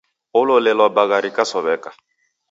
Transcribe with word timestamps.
Ololelwa 0.39 0.87
bagha 0.95 1.17
rikasow'eka. 1.23 1.91